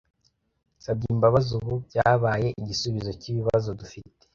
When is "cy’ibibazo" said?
3.21-3.69